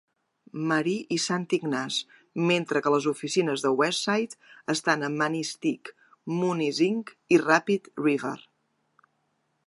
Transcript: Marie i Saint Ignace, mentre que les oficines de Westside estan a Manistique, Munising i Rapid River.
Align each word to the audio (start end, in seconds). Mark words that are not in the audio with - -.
Marie 0.69 1.15
i 1.15 1.17
Saint 1.23 1.43
Ignace, 1.57 1.99
mentre 2.51 2.81
que 2.85 2.93
les 2.93 3.07
oficines 3.11 3.65
de 3.65 3.71
Westside 3.81 4.33
estan 4.75 5.07
a 5.07 5.09
Manistique, 5.17 5.93
Munising 6.37 7.03
i 7.37 7.39
Rapid 7.43 7.91
River. 8.07 8.35